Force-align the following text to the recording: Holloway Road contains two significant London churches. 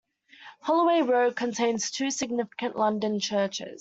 Holloway 0.61 1.03
Road 1.03 1.35
contains 1.35 1.91
two 1.91 2.09
significant 2.09 2.75
London 2.75 3.19
churches. 3.19 3.69